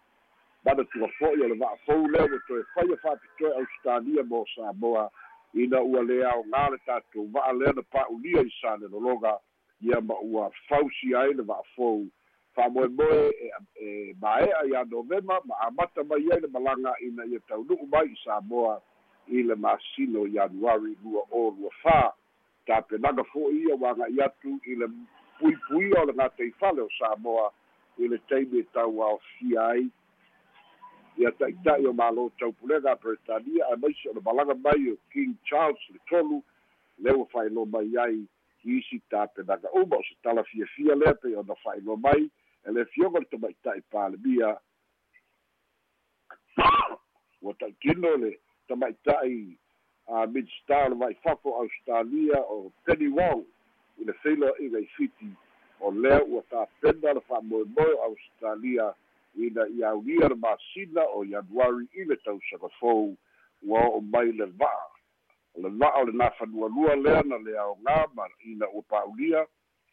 Mana 0.65 0.83
tua 0.91 1.07
fo'i 1.19 1.41
o 1.41 1.47
le 1.47 1.55
va'afou 1.55 2.07
lea 2.07 2.25
ua 2.25 2.39
toe 2.47 2.63
faia 2.73 2.97
fa'apitoe 3.03 3.53
australia 3.61 4.23
mo 4.23 4.45
samoa. 4.55 5.09
Ina 5.53 5.81
ua 5.81 6.01
lē 6.03 6.23
aogā 6.31 6.69
le 6.71 6.77
tatou 6.85 7.27
va'a 7.31 7.53
lea 7.53 7.73
na 7.75 7.81
pa'ulia 7.81 8.43
i 8.43 8.51
sa 8.61 8.75
lelologa 8.77 9.37
ia 9.81 10.01
ma 10.01 10.15
ua 10.21 10.51
fausi 10.67 11.15
ai 11.15 11.33
le 11.33 11.43
va'afou 11.43 12.07
fa'amoemoe 12.55 13.29
e, 13.29 13.51
e 13.79 14.13
mae'a 14.21 14.63
iā 14.65 14.83
novema 14.89 15.39
ma 15.45 15.55
amata 15.67 16.03
mai 16.03 16.25
ai 16.33 16.41
le 16.41 16.47
malaga 16.47 16.93
ina 17.05 17.25
ia 17.25 17.39
taunu'u 17.47 17.87
mai 17.87 18.07
i 18.09 18.17
samoa 18.23 18.81
i 19.27 19.43
le 19.43 19.55
masino 19.55 20.25
ianuari 20.27 20.97
lua 21.03 21.21
o 21.31 21.53
lua 21.57 21.71
fā 21.83 22.11
tapenaga 22.65 23.23
fo'i 23.31 23.61
ia 23.67 23.75
ua 23.75 23.91
aga'i 23.91 24.21
atu 24.25 24.59
i 24.65 24.75
le 24.75 24.89
puipuia 25.39 26.01
o 26.01 26.05
le 26.05 26.13
gataifale 26.13 26.81
o 26.81 26.89
samoa 26.99 27.51
i 27.97 28.07
le 28.07 28.17
taimi 28.17 28.59
e 28.59 28.63
tauaofia 28.63 29.67
ai 29.67 29.89
ia 31.17 31.31
ta'ita'i 31.31 31.87
o 31.89 31.93
mālō 31.97 32.29
taupulega 32.39 32.91
a 32.91 32.95
britania 32.95 33.65
ae 33.71 33.75
maisi 33.81 34.09
o 34.09 34.13
le 34.13 34.21
malaga 34.25 34.55
mai 34.55 34.91
o 34.91 34.97
king 35.13 35.35
charles 35.43 35.89
le 35.89 35.99
tolu 36.09 36.43
le 36.97 37.11
ua 37.11 37.25
fa'ailoa 37.33 37.65
mai 37.65 37.97
ai 38.05 38.19
i 38.63 38.77
isi 38.77 38.99
tapenaga 39.09 39.71
uma 39.71 39.97
o 39.97 40.03
se 40.03 40.15
tala 40.23 40.43
fiafia 40.43 40.95
lea 40.95 41.13
pei 41.13 41.35
ona 41.35 41.55
fa'ailoa 41.63 41.97
mai 41.97 42.29
e 42.65 42.71
le 42.71 42.85
fioga 42.85 43.19
le 43.19 43.25
tamaita'i 43.25 43.81
palemia 43.91 44.57
ua 47.41 47.53
ta'utino 47.53 48.15
le 48.17 48.39
tamaita'i 48.67 49.57
a 50.07 50.27
midstar 50.27 50.89
le 50.89 50.95
vaifafo 50.95 51.55
australia 51.61 52.39
o 52.49 52.71
penny 52.85 53.07
wong 53.07 53.45
i 53.99 54.05
le 54.05 54.13
feiloa'iga 54.13 54.79
i 54.79 54.85
fiti 54.97 55.31
o 55.79 55.91
lea 55.91 56.21
ua 56.23 56.41
tapena 56.49 57.13
le 57.13 57.21
fa'amoemoe 57.21 57.93
o 57.93 58.03
australia 58.03 58.93
ina 59.35 59.67
i 59.67 59.83
aulia 59.83 60.29
le 60.29 60.35
masina 60.35 61.03
o 61.13 61.25
ianuari 61.25 61.87
i 61.93 62.03
le 62.03 62.15
tausagafou 62.15 63.17
ua 63.63 63.81
o'o 63.87 64.01
mai 64.01 64.31
le 64.31 64.45
va'a 64.45 64.87
le 65.57 65.69
va'a 65.69 66.01
o 66.01 66.05
le 66.05 66.13
nafalualua 66.13 66.95
lea 66.95 67.21
na 67.25 67.37
le 67.37 67.53
aogā 67.57 67.99
ma 68.13 68.27
ina 68.45 68.69
ua 68.69 68.81
pa'aulia 68.89 69.45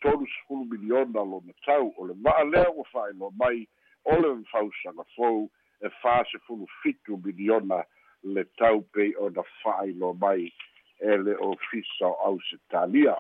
tolu 0.05 0.27
sefulu 0.27 0.65
miliona 0.65 1.25
lona 1.25 1.55
tau. 1.65 1.95
O 1.97 2.07
le 2.07 2.15
va'a 2.15 2.45
lea 2.45 2.71
ua 2.71 2.85
fa'ailoa 2.93 3.31
mai 3.41 3.67
o 4.05 4.17
le 4.21 4.45
fausagafou 4.53 5.49
e 5.81 5.89
fā 6.03 6.25
sefulu 6.33 6.69
fitu 6.83 7.17
miliona 7.25 7.85
le 8.23 8.45
tau 8.61 8.83
pei 8.93 9.15
ona 9.17 9.43
fa'ailoa 9.63 10.15
mai. 10.21 10.53
E 11.01 11.17
le 11.17 11.37
ofisa 11.41 12.07
o 12.07 12.17
ausitalia 12.29 13.17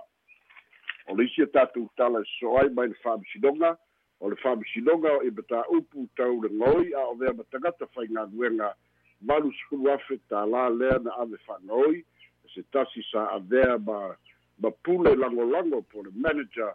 o 1.06 1.14
le 1.16 1.24
isi 1.24 1.42
e 1.42 1.46
tatou 1.46 1.90
tala 1.96 2.20
e 2.20 2.28
so 2.38 2.56
ai 2.58 2.68
mai 2.68 2.88
le 2.88 2.94
fa'amasinoga 3.02 3.76
o 4.20 4.30
le 4.30 4.36
fa'amasinoga 4.36 5.12
o 5.18 5.22
imataupu 5.22 6.08
tau 6.16 6.40
le 6.42 6.48
goi 6.48 6.94
a 6.94 7.02
o 7.12 7.14
vea 7.14 7.32
ma 7.32 7.44
tagata 7.50 7.86
faigaluega 7.94 8.74
malu 9.20 9.52
sefulu 9.52 9.90
afe 9.92 10.18
tālā 10.30 10.68
lea 10.78 10.98
na 11.04 11.16
ave 11.22 11.38
fa'agaoi 11.46 11.98
e 12.44 12.48
se 12.54 12.62
tasi 12.72 13.02
sa 13.10 13.28
avea 13.36 13.78
ma 13.78 14.16
ma 14.62 14.70
pule 14.84 15.14
lagolago 15.16 15.82
po 15.92 16.02
le 16.02 16.10
manager 16.14 16.72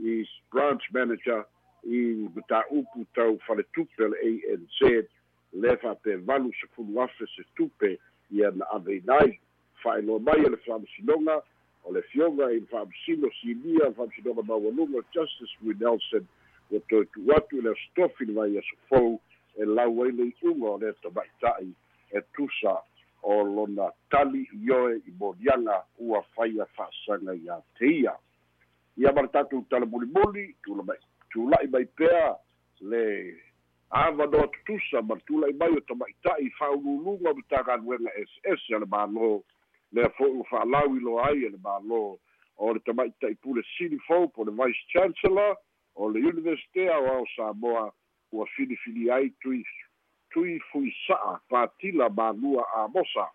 i 0.00 0.24
branch 0.50 0.82
manager 0.92 1.44
i 1.84 2.28
mataupu 2.34 3.06
tau 3.14 3.38
faletupe 3.46 4.08
le 4.08 4.16
anz 4.54 5.06
le 5.52 5.76
fa'apevalu 5.76 6.50
sefulu 6.60 7.02
afe 7.02 7.26
se 7.36 7.42
tupe 7.56 7.98
ia 8.30 8.50
na 8.50 8.64
aveina 8.74 9.18
ai 9.20 9.38
fa'ailoa 9.82 10.20
mai 10.20 10.44
e 10.46 10.48
le 10.48 10.56
fa'amasinoga 10.66 11.42
o 11.88 11.92
le 11.92 12.02
fioga 12.02 12.50
i 12.52 12.60
le 12.60 12.66
fa'amasino 12.66 13.30
sinia 13.40 13.92
fa'amasinoga 13.96 14.42
maualuga 14.42 15.00
justice 15.12 15.56
wi 15.62 15.74
nelson 15.80 16.26
ua 16.70 16.80
toetu 16.80 17.32
atu 17.36 17.58
i 17.58 17.60
le 17.60 17.70
asotofi 17.70 18.24
le 18.24 18.32
vai 18.32 18.58
asofou 18.58 19.20
e 19.56 19.64
lau 19.64 20.04
ai 20.04 20.12
le 20.12 20.28
i'uga 20.28 20.68
o 20.68 20.78
le 20.78 20.92
tama'ita'i 21.02 21.72
e 22.12 22.20
tusa 22.36 22.76
o 23.22 23.42
lona 23.44 23.90
tali 24.10 24.44
i 24.52 24.70
oe 24.70 25.00
i 25.06 25.12
moliaga 25.20 25.82
ua 25.98 26.22
faia 26.36 26.66
fa'asaga 26.76 27.32
iā 27.34 27.56
te 27.78 27.88
ia 28.02 28.14
ia 28.96 29.12
ma 29.12 29.22
le 29.22 29.28
tatou 29.28 29.64
talamulimuli 29.70 30.54
tula'i 31.32 31.66
mai 31.72 31.86
pea 31.96 32.36
le 32.80 33.04
avanoa 33.90 34.48
tutusa 34.52 35.02
ma 35.02 35.14
le 35.14 35.24
tula'i 35.26 35.56
mai 35.56 35.72
o 35.72 35.80
tama'ita'i 35.80 36.50
fa'aululuga 36.58 37.34
ma 37.34 37.42
tagaluega 37.48 38.12
ss 38.28 38.76
a 38.76 38.78
le 38.84 38.86
mālō 38.86 39.40
lea 39.92 40.08
fo'i 40.16 40.30
ua 40.30 40.44
fa'alau 40.50 40.96
iloa 40.96 41.28
ai 41.28 41.44
e 41.44 41.50
le 41.54 41.58
mālō 41.64 42.02
o 42.58 42.72
le 42.74 42.80
tama'ita'i 42.86 43.36
pulesili 43.42 43.98
fou 44.06 44.28
po 44.28 44.44
le 44.44 44.52
vice 44.52 44.84
chancellor 44.92 45.56
o 45.94 46.08
le 46.10 46.20
university 46.20 46.88
ao 46.88 47.06
ao 47.06 47.26
samoa 47.36 47.92
ua 48.32 48.46
filifili 48.56 49.10
ai 49.10 49.30
tui 49.40 49.64
tui 50.30 50.60
fuisa'a 50.70 51.40
patila 51.48 52.08
malua 52.10 52.64
a 52.76 52.88
mosa. 52.88 53.26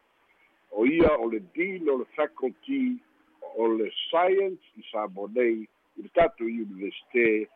O 0.72 0.86
ia 0.86 1.10
o 1.18 1.30
le 1.30 1.40
dean 1.56 1.90
o 1.90 1.98
le 1.98 2.06
faculty 2.16 3.00
o 3.58 3.68
le 3.68 3.92
science 4.10 4.64
i 4.78 4.84
samoa 4.92 5.30
nei 5.34 5.66
i 5.98 6.02
le 6.04 6.10
tatou 6.14 6.48
university 6.48 7.48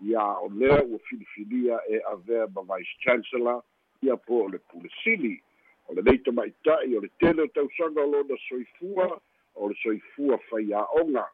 ia 0.00 0.24
o 0.44 0.48
lea 0.48 0.82
ua 0.82 0.98
filifilia 1.08 1.80
e 1.88 2.00
avea 2.12 2.46
ma 2.54 2.62
vice 2.62 2.94
chancellor 3.00 3.62
ia 4.02 4.16
po 4.16 4.44
o 4.44 4.48
le 4.48 4.58
pulesili 4.58 5.42
o 5.88 5.94
lenei 5.94 6.18
tamaʻitaʻi 6.24 6.96
o 6.96 7.00
le 7.00 7.08
tele 7.20 7.42
o 7.42 7.48
tausaga 7.56 8.02
o 8.02 8.10
lona 8.10 8.36
soifua 8.48 9.20
o 9.54 9.68
le 9.68 9.74
soifua 9.82 10.38
faiaʻoga. 10.48 11.24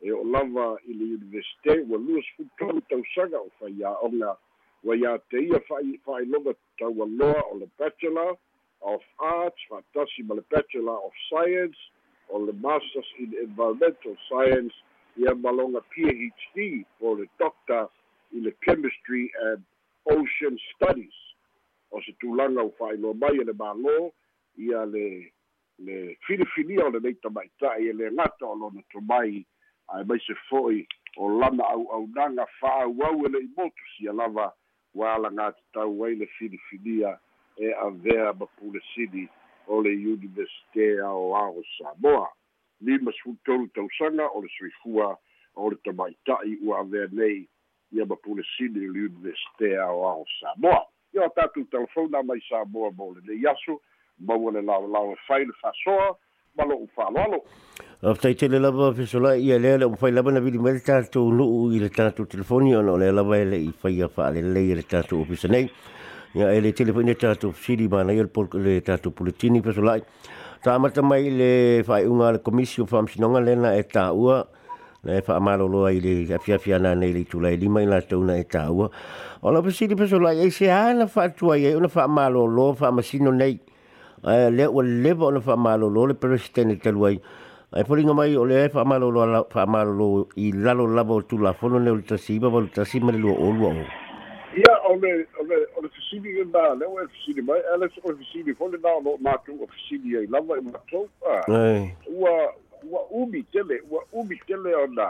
E 0.00 0.12
o 0.12 0.22
lava 0.22 0.66
i 0.84 0.92
le 0.92 1.04
universite 1.16 1.80
ua 1.88 1.98
lua 1.98 2.22
sefulu 2.28 2.82
tausaga 2.90 3.40
o 3.40 3.50
faiaʻoga. 3.60 4.36
Ua 4.84 4.96
iā 4.96 5.18
te 5.30 5.40
ia 5.40 5.60
fa'ailoga 5.68 6.54
taualoa 6.78 7.42
o 7.50 7.56
le 7.62 7.68
bachelor 7.78 8.36
of 8.82 9.02
arts 9.18 9.68
fa'atasi 9.70 10.26
ma 10.28 10.34
le 10.34 10.44
bachelor 10.50 10.98
of 11.08 11.12
science 11.30 11.78
o 12.28 12.38
le 12.38 12.52
masters 12.52 13.08
in 13.18 13.32
environmental 13.42 14.16
science. 14.28 14.74
Ia 15.16 15.34
maloga 15.34 15.80
phd 15.96 16.84
po 17.00 17.14
le 17.14 17.28
doctor 17.38 17.88
i 18.32 18.40
le 18.40 18.52
chemistry 18.64 19.30
and 19.48 19.62
ocean 20.10 20.58
studies 20.74 21.33
o 21.94 22.02
se 22.02 22.12
tulaga 22.18 22.62
u 22.62 22.72
fa'ailoa 22.78 23.14
mai 23.14 23.38
e 23.38 23.44
le 23.44 23.52
mālō 23.52 24.10
ia 24.58 24.84
le 24.86 25.06
le 25.78 26.16
filifilia 26.26 26.86
o 26.86 26.90
lenei 26.90 27.14
tamaʻitaʻi 27.22 27.88
e 27.90 27.92
le 27.92 28.10
gata 28.10 28.46
o 28.46 28.54
lona 28.54 28.82
tomai 28.92 29.44
ae 29.94 30.04
mai 30.08 30.18
se 30.26 30.34
fo'i 30.48 30.86
o 31.16 31.28
lana 31.40 31.64
auaunaga 31.74 32.46
fa'auau 32.60 33.26
e 33.26 33.28
le'i 33.34 33.48
motusia 33.56 34.12
lava 34.12 34.52
ua 34.94 35.14
alagatitau 35.14 36.04
ai 36.06 36.14
le 36.14 36.26
filifilia 36.38 37.18
e 37.56 37.72
avea 37.86 38.32
ma 38.32 38.46
pulesini 38.58 39.28
o 39.66 39.82
le 39.82 39.90
universite 39.90 41.00
ao 41.00 41.62
samoa. 41.78 42.28
Lima 42.80 43.12
sefulutolu 43.12 43.68
tausaga 43.68 44.28
o 44.34 44.42
le 44.42 44.48
soifua 44.58 45.18
o 45.54 45.70
le 45.70 45.76
tamaʻitaʻi 45.76 46.58
ua 46.62 46.80
avea 46.80 47.06
nei 47.12 47.48
ia 47.92 48.06
ma 48.06 48.16
pulesini 48.16 48.88
o 48.88 48.92
le 48.92 49.00
universite 49.10 49.78
ao 49.78 50.26
samoa 50.40 50.86
ia 51.14 51.26
o 51.26 51.30
tatou 51.30 51.64
telefona 51.70 52.22
mai 52.22 52.40
sa 52.48 52.64
moa 52.66 52.90
mo 52.90 53.14
lenei 53.14 53.46
aso 53.46 53.80
maua 54.18 54.52
le 54.52 54.62
laolao 54.62 55.12
e 55.12 55.16
fai 55.26 55.44
le 55.44 55.52
fa'asoa 55.62 56.16
ma 56.56 56.64
lo'u 56.64 56.86
fa'aloalo 56.94 57.38
aftaitele 58.02 58.58
lava 58.58 58.92
fesola'i 58.92 59.46
ia 59.46 59.58
lea 59.58 59.78
le 59.78 59.86
ua 59.86 60.10
lava 60.10 60.32
na 60.32 60.40
vili 60.40 60.58
mai 60.58 60.74
le 60.74 60.80
tatou 60.80 61.32
nu'u 61.32 61.72
i 61.72 61.78
le 61.78 61.90
tatou 61.90 62.26
telefoni 62.26 62.74
ona 62.76 62.92
o 62.92 62.98
lea 62.98 63.12
lava 63.12 63.38
e 63.38 63.44
le'i 63.44 63.72
faia 63.72 64.08
fa'alelei 64.08 64.72
e 64.72 64.74
le 64.74 64.82
tatou 64.82 65.22
ofisa 65.22 65.48
nei. 65.48 65.70
Ia 66.34 66.50
e 66.50 66.60
le 66.60 66.72
telefoni 66.72 67.12
le 67.12 67.14
tatou 67.14 67.52
fesili 67.52 67.88
manai 67.88 68.18
le 68.18 68.80
tatou 68.82 69.12
puletini 69.12 69.62
fesola'i 69.62 70.02
ta'amata 70.64 71.02
mai 71.02 71.30
le 71.30 71.82
fa'ai'uga 71.84 72.32
le 72.32 72.38
komisi 72.42 72.80
o 72.80 72.86
fa'amasinoga 72.86 73.40
lena 73.40 73.76
e 73.76 73.82
tā'ua 73.84 74.42
na 75.04 75.18
e 75.18 75.22
whaamaloloa 75.26 75.92
i 75.92 76.00
le 76.00 76.34
afiafiana 76.34 76.94
nei 76.94 77.12
le 77.12 77.24
tula 77.24 77.52
i 77.52 77.56
lima 77.56 77.82
i 77.82 77.86
la 77.86 78.00
tauna 78.00 78.38
e 78.40 78.44
tāua. 78.44 78.90
O 79.42 79.52
la 79.52 79.62
pasiri 79.62 79.96
pasola 79.96 80.32
i 80.32 80.50
se 80.50 80.70
ana 80.72 81.04
whaatua 81.04 81.58
i 81.58 81.74
una 81.76 81.88
whaamaloloa 81.92 82.76
whaamasino 82.80 83.32
nei. 83.32 83.58
Le 84.24 84.66
ua 84.66 84.82
lewa 84.82 85.26
ona 85.28 85.40
whaamaloloa 85.44 86.08
le 86.08 86.14
presidente 86.14 86.80
talu 86.80 87.06
ai. 87.06 87.20
Ai 87.74 87.84
poringa 87.84 88.14
mai 88.14 88.36
o 88.36 88.44
le 88.44 88.68
whaamaloloa 88.72 89.44
whaamaloloa 89.52 90.24
i 90.36 90.52
lalo 90.52 90.86
lava 90.86 91.14
o 91.14 91.22
tula 91.22 91.52
fono 91.52 91.78
ne 91.78 91.90
o 91.90 92.00
le 92.00 92.02
tasiba 92.02 92.48
wa 92.48 92.60
le 92.60 92.68
tasima 92.68 93.12
le 93.12 93.18
lua 93.18 93.36
olua 93.36 93.74
o. 93.74 93.84
Ia, 94.54 94.70
o 94.86 94.94
le, 95.02 95.26
o 95.40 95.42
le, 95.42 95.56
o 95.74 95.82
le 95.82 95.88
fisini 95.90 96.30
e 96.38 96.44
nā, 96.46 96.60
le 96.78 96.86
o 96.86 97.00
e 97.02 97.08
fisini 97.10 97.42
mai, 97.42 97.58
ele 97.74 97.88
o 97.90 98.10
le 98.12 98.16
fisini, 98.20 98.54
fo 98.54 98.68
le 98.70 98.78
nā 98.78 98.92
o 99.00 99.16
mātou 99.18 99.58
o 99.58 99.66
fisini 99.72 100.14
ai 100.20 100.28
lava 100.30 100.60
i 100.60 100.62
mātou. 100.62 101.08
Ua, 101.50 102.34
ua 102.90 103.00
umi 103.10 103.42
tele 103.52 103.80
ua 103.90 104.02
umi 104.12 104.36
tele 104.46 104.74
ona 104.74 105.08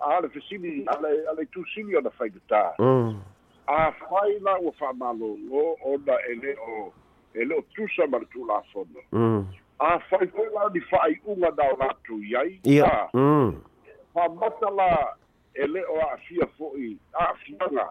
a 0.00 0.20
le 0.20 0.28
fesili 0.28 0.84
ale 0.86 1.08
ale 1.30 1.46
tusili 1.46 1.96
ona 1.96 2.10
faigatā 2.10 2.74
Mm. 2.78 3.20
a 3.66 3.92
fai 3.92 4.38
la 4.40 4.58
ua 4.60 4.72
fa'amalōlō 4.72 5.76
ona 5.84 6.14
e 6.28 6.56
o 6.68 6.92
e 7.34 7.44
o 7.54 7.62
tusa 7.74 8.06
ma 8.06 8.18
le 8.18 8.26
tulafono 8.26 9.00
Mm. 9.12 9.46
a 9.80 9.98
fai 10.10 10.26
foi 10.28 10.48
la 10.54 10.68
ni 10.74 10.80
fa'ai'uga 10.80 11.50
na 11.56 11.64
o 11.72 11.76
latou 11.76 12.20
i 12.22 12.36
ai 12.36 12.60
Ia. 12.64 13.08
Mm. 13.14 13.54
fa'amata 14.14 14.70
la 14.70 15.16
e 15.54 15.66
le 15.66 15.82
o 15.86 15.98
a'afia 16.00 16.46
fo'i 16.58 16.96
a'afiaga 17.14 17.88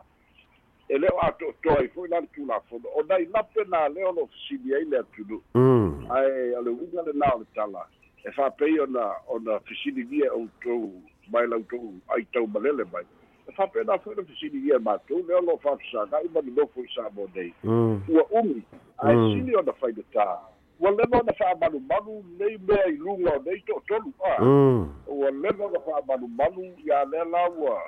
e 0.89 0.97
le 0.97 1.07
o 1.07 1.19
ato'otoa 1.21 1.79
ai 1.79 1.87
fo'i 1.87 2.09
la 2.09 2.19
le 2.19 2.27
tulafono 2.35 2.87
o 2.95 3.03
nai 3.09 3.25
lape 3.33 3.63
na 3.69 3.87
le 3.87 4.03
o 4.05 4.11
lo 4.11 4.27
fesili 4.27 4.75
ai 4.75 4.85
le 4.85 4.97
atunu 4.99 5.41
Mm. 5.55 6.11
ae 6.11 6.55
o 6.57 6.61
le 6.61 6.69
uga 6.71 7.01
lenā 7.07 7.33
o 7.35 7.39
le 7.39 7.45
tala 7.55 7.87
e 8.25 8.29
whapei 8.37 8.79
ona 8.79 9.11
ona 9.27 9.59
fisinigia 9.59 10.31
outou 10.33 10.91
mai 11.31 11.47
lautou 11.47 11.93
ai 12.15 12.23
tau 12.33 12.47
malele 12.47 12.83
mai 12.91 13.03
e 13.47 13.51
whapei 13.57 13.83
na 13.83 13.93
whaina 14.05 14.23
fisinigia 14.23 14.77
mātou 14.79 15.23
leo 15.27 15.41
lo 15.41 15.59
whapsaga 15.63 16.21
i 16.25 16.29
mani 16.33 16.51
nofo 16.51 16.81
i 16.83 16.87
sa 16.95 17.09
mo 17.15 17.27
nei 17.35 17.53
Mm. 17.63 18.01
ua 18.09 18.23
umi 18.41 18.63
ae 18.97 19.15
Mm. 19.15 19.33
sili 19.33 19.55
ona 19.55 19.71
whainatā 19.71 20.37
ua 20.79 20.91
leva 20.91 21.19
ona 21.19 21.33
whaamalumalu 21.39 22.23
nei 22.39 22.57
mea 22.67 22.85
i 22.87 22.97
luga 22.97 23.31
o 23.35 23.41
nei 23.45 23.59
to'otolu 23.61 24.13
a 24.23 24.41
Mm. 24.43 24.87
ua 25.07 25.31
leva 25.31 25.65
ona 25.65 25.79
whaamalumalu 25.79 26.63
ia 26.85 27.05
lea 27.05 27.23
la 27.25 27.49
ua 27.49 27.81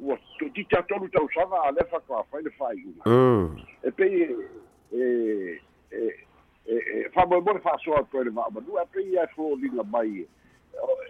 ua 0.00 0.18
titi 0.38 0.76
atolu 0.76 1.08
tausaga 1.08 1.62
a 1.62 1.70
le 1.70 1.80
whakawhai 1.92 2.42
le 2.42 2.50
whaiuga 2.58 3.02
Mm. 3.06 3.56
e 3.82 3.90
pei 3.90 4.22
e 4.22 4.36
e 4.92 4.98
e 4.98 5.51
e 7.22 7.38
e 7.38 7.40
fa 7.40 7.40
mo 7.40 7.40
mo 7.40 7.58
fa 7.60 7.76
so 7.84 8.06
to 8.10 8.22
le 8.24 8.30
va 8.30 8.46
ma 8.50 8.60
du 8.60 8.78
a 8.78 8.84
pei 8.86 9.14
e 9.14 9.26
fo 9.34 9.54
linga 9.56 9.82
mai 9.82 10.26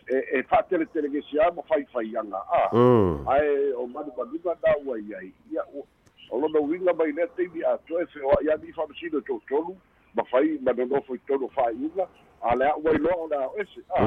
e 0.07 0.17
e 0.33 0.43
fa 0.43 0.63
tele 0.69 0.87
tele 0.93 1.09
ke 1.09 1.23
sia 1.31 1.51
mo 1.53 1.63
fai 1.69 1.85
fai 1.93 2.17
anga 2.17 2.39
a 2.39 2.71
ai 3.33 3.73
o 3.73 3.87
ma 3.87 4.03
ba 4.03 4.25
du 4.25 4.39
da 4.43 4.75
wa 4.85 4.99
ia 4.99 5.63
o 6.31 6.39
lona 6.39 6.61
uiga 6.61 6.93
mai 6.95 7.13
lea 7.13 7.27
taimi 7.37 7.65
atoe 7.65 8.07
feoa'i 8.07 8.51
ani 8.51 8.73
fa'amasino 8.73 9.21
to'utolu 9.21 9.77
ma 10.15 10.25
fai 10.25 10.59
ma 10.63 10.73
nonofo 10.73 11.15
i 11.15 11.19
tonu 11.27 11.49
fa'aiuga 11.49 12.09
a 12.43 12.55
le 12.57 12.67
a'u 12.67 12.89
ai 12.89 12.99
loa 12.99 13.17
o 13.17 13.27
le 13.29 13.37
ao 13.37 13.55
ese 13.61 13.81
a 13.95 14.03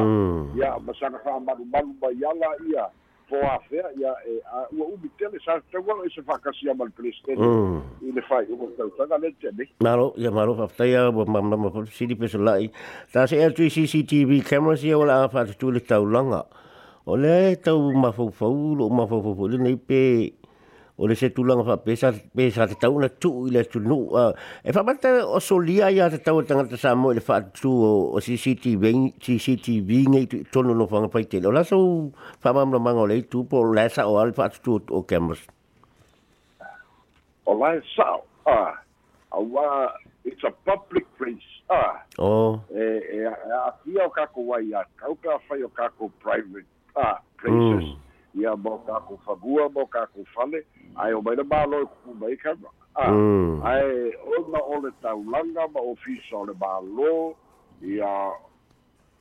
ia 0.56 0.80
ma 0.80 0.94
saga 1.00 1.20
fa'amalumalu 1.20 1.94
mai 2.02 2.24
ala 2.24 2.56
ia 2.70 2.90
po 3.30 3.42
afea 3.42 3.90
ia 4.00 4.14
e 4.28 4.40
ua 4.78 4.86
umi 4.88 5.10
tele 5.18 5.40
sa 5.46 5.60
tauaga 5.72 6.06
e 6.06 6.10
se 6.14 6.22
fa'akasia 6.22 6.76
ma 6.76 6.86
le 6.86 6.92
pelestene 6.98 7.42
i 8.02 8.12
le 8.12 8.22
fa'aiuga 8.22 8.72
tautaga 8.78 9.18
le 9.18 9.34
tenei 9.42 9.70
Malo, 9.82 10.14
ia 10.18 10.32
malo 10.32 10.54
whaftaia 10.54 11.10
wa 11.10 11.26
mamama 11.26 11.72
pa 11.72 11.86
siri 11.92 12.16
peso 12.16 12.38
lai. 12.38 12.70
Tā 13.14 13.28
se 13.28 13.42
atu 13.44 13.66
i 13.66 13.70
CCTV 13.70 14.42
cameras 14.48 14.84
ia 14.84 14.98
wala 14.98 15.24
a 15.24 15.28
whātutu 15.28 15.74
le 15.74 15.82
taulanga. 15.82 16.46
O 17.06 17.18
le 17.18 17.56
tau 17.62 17.92
mawhauwhau, 17.94 18.76
lo 18.76 18.90
mawhauwhau 18.90 19.48
le 19.52 19.58
nei 19.62 19.76
pe 19.78 20.34
o 20.98 21.08
le 21.08 21.16
se 21.16 21.30
tulanga 21.30 21.64
wha 21.68 21.78
pesa, 21.78 22.14
pesa 22.36 22.68
te 22.68 22.76
tau 22.80 23.00
na 23.00 23.10
tu 23.10 23.48
i 23.48 23.52
le 23.52 23.64
tunu. 23.64 24.12
E 24.64 24.72
whamata 24.72 25.26
o 25.28 25.40
solia 25.40 25.92
ia 25.92 26.10
te 26.10 26.22
tau 26.24 26.42
tangata 26.44 26.78
sa 26.78 26.96
mo 26.96 27.12
le 27.12 27.20
whātutu 27.20 27.72
o, 27.72 27.92
o 28.16 28.22
CCTV, 28.24 28.94
CCTV 29.20 30.06
ngai 30.14 30.26
tu 30.32 30.44
tono 30.52 30.74
no 30.74 30.88
pai 30.88 31.26
tele. 31.26 31.48
O 31.48 31.52
la 31.52 31.64
so 31.64 32.12
whamamna 32.44 32.80
manga 32.80 33.02
o 33.02 33.06
le 33.06 33.22
tu 33.24 33.44
po 33.44 33.64
lesa 33.74 34.08
o 34.08 34.18
ale 34.18 34.32
whātutu 34.32 34.82
o 34.90 35.04
cameras. 35.04 35.44
o 37.46 37.54
lae 37.54 37.82
sa'o 37.96 38.26
a 38.46 38.74
aua 39.32 39.94
it's 40.26 40.44
a 40.44 40.52
public 40.66 41.06
place 41.18 41.50
a 41.70 42.02
Oh, 42.18 42.62
e 42.72 42.84
e 43.18 43.26
a 43.26 43.34
afia 43.70 44.06
o 44.06 44.10
kako 44.10 44.42
wai 44.50 44.74
a 44.74 44.86
kau 44.98 45.16
ka 45.16 45.38
fai 45.48 45.62
o 45.64 45.70
kako 45.70 46.10
private 46.24 46.66
a 46.96 47.20
places 47.38 47.94
ia 48.36 48.56
mo 48.56 48.78
kako 48.86 49.18
fagua 49.26 49.70
mo 49.70 49.86
kako 49.86 50.26
fale 50.36 50.64
ai 50.96 51.14
o 51.14 51.22
mai 51.22 51.36
na 51.36 51.44
malo 51.44 51.82
e 51.82 51.86
kuku 51.86 52.14
mai 52.20 52.36
kama 52.38 52.70
a 52.96 53.12
Mm. 53.12 53.62
ai 53.64 54.12
o 54.24 54.52
na 54.52 54.60
o 54.60 54.80
le 54.84 54.92
taulanga 55.02 55.68
ma 55.74 55.80
ofisa 55.82 56.36
o 56.38 56.46
le 56.46 56.54
malo 56.60 57.36
ia 57.82 58.32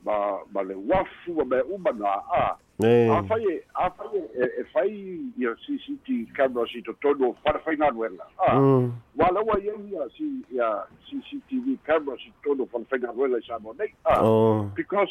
ma 0.05 0.39
ma 0.53 0.61
le 0.61 0.75
wafu 0.75 1.33
ma 1.35 1.43
me 1.45 1.61
umana 1.61 2.21
a 2.31 2.57
eh. 2.83 3.09
a 3.09 3.23
fai 3.23 3.43
e 3.47 3.63
a 3.75 3.89
fai 4.73 4.91
ia 5.37 5.55
CCTV 5.63 6.33
camera 6.35 6.65
si 6.67 6.81
to 6.81 6.93
tono 7.01 7.35
fara 7.43 7.59
fai 7.59 7.75
na 7.77 7.89
nuela 7.91 8.25
a 8.47 8.55
Mm. 8.59 8.91
Wala 9.15 9.41
wa 9.41 9.55
ia 9.59 9.71
si 10.17 10.43
ia 10.51 10.83
CCTV 11.07 11.77
camera 11.85 12.17
si 12.17 12.31
tono 12.43 12.65
fara 12.65 12.83
fai 12.89 12.99
na 12.99 13.11
nuela 13.13 13.39
sa 13.47 13.59
mo 13.59 13.73
nei 13.79 13.93
a 14.05 14.19
because 14.75 15.09